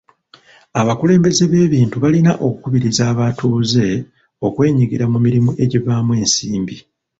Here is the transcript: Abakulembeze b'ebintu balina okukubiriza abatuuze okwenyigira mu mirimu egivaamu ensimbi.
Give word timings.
Abakulembeze 0.81 1.43
b'ebintu 1.51 1.95
balina 2.03 2.31
okukubiriza 2.45 3.03
abatuuze 3.13 3.85
okwenyigira 4.47 5.05
mu 5.13 5.17
mirimu 5.25 5.51
egivaamu 5.63 6.11
ensimbi. 6.21 6.75